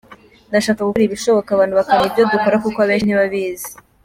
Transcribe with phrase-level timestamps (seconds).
[0.49, 3.69] Ndashaka gukora ibishoboka abantu bakamenya ibyo dukora kuko abenshi ntibabizi.